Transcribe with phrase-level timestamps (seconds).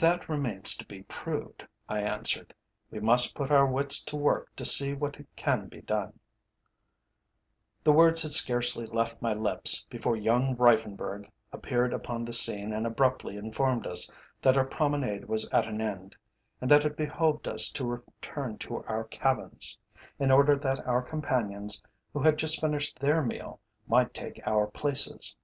[0.00, 2.54] "That remains to be proved," I answered.
[2.90, 6.18] "We must put our wits to work to see what can be done."
[7.84, 12.86] The words had scarcely left my lips, before young Reiffenburg appeared upon the scene and
[12.86, 14.10] abruptly informed us
[14.40, 16.16] that our promenade was at an end,
[16.62, 19.76] and that it behoved us to return to our cabins,
[20.18, 21.82] in order that our companions,
[22.14, 25.36] who had just finished their meal, might take our places.